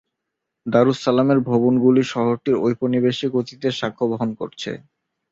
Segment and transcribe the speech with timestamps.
[0.65, 4.71] দারুস সালামের ভবনগুলি শহরটির ঔপনিবেশিক অতীতের সাক্ষ্য বহন করছে।